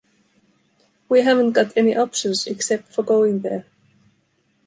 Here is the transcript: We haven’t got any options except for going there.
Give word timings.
We 1.09 1.21
haven’t 1.21 1.51
got 1.53 1.77
any 1.77 1.95
options 1.95 2.47
except 2.47 2.91
for 2.91 3.03
going 3.03 3.41
there. 3.41 3.67